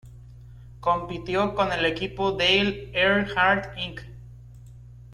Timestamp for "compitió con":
0.79-1.71